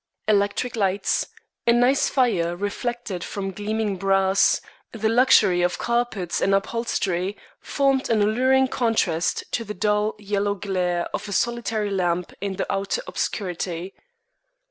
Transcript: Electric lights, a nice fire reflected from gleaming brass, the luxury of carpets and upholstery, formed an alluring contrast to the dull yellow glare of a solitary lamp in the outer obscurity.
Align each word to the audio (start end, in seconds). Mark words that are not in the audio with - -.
Electric 0.27 0.75
lights, 0.75 1.27
a 1.67 1.71
nice 1.73 2.09
fire 2.09 2.55
reflected 2.55 3.23
from 3.23 3.51
gleaming 3.51 3.97
brass, 3.97 4.59
the 4.91 5.07
luxury 5.09 5.61
of 5.61 5.77
carpets 5.77 6.41
and 6.41 6.55
upholstery, 6.55 7.37
formed 7.59 8.09
an 8.09 8.23
alluring 8.23 8.67
contrast 8.67 9.43
to 9.51 9.63
the 9.63 9.75
dull 9.75 10.15
yellow 10.17 10.55
glare 10.55 11.05
of 11.13 11.29
a 11.29 11.31
solitary 11.31 11.91
lamp 11.91 12.33
in 12.41 12.55
the 12.55 12.65
outer 12.73 13.03
obscurity. 13.05 13.93